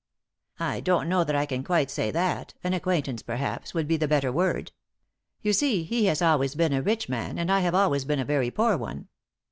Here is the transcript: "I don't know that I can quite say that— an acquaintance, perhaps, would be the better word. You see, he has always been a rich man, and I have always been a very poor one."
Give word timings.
"I 0.73 0.79
don't 0.79 1.07
know 1.07 1.23
that 1.23 1.35
I 1.35 1.45
can 1.45 1.63
quite 1.63 1.91
say 1.91 2.09
that— 2.09 2.55
an 2.63 2.73
acquaintance, 2.73 3.21
perhaps, 3.21 3.75
would 3.75 3.87
be 3.87 3.97
the 3.97 4.07
better 4.07 4.31
word. 4.31 4.71
You 5.43 5.53
see, 5.53 5.83
he 5.83 6.05
has 6.05 6.23
always 6.23 6.55
been 6.55 6.73
a 6.73 6.81
rich 6.81 7.07
man, 7.07 7.37
and 7.37 7.51
I 7.51 7.59
have 7.59 7.75
always 7.75 8.03
been 8.03 8.19
a 8.19 8.25
very 8.25 8.49
poor 8.49 8.75
one." 8.77 9.09